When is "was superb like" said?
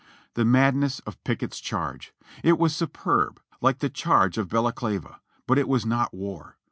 2.57-3.77